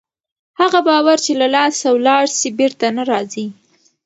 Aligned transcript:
هغه 0.59 0.79
باور 0.87 1.17
چې 1.25 1.31
له 1.41 1.47
لاسه 1.55 1.87
ولاړ 1.95 2.23
سي 2.39 2.47
بېرته 2.59 2.85
نه 2.97 3.03
راځي. 3.11 3.45